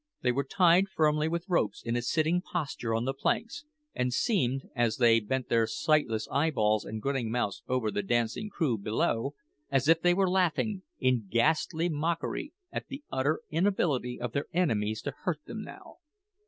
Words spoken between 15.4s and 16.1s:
them now.